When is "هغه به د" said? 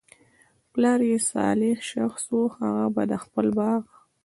2.57-3.13